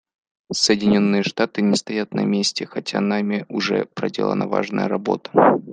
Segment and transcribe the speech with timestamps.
[0.51, 5.31] Соединенные Штаты не стоят на месте, хотя нами уже проделана важная работа.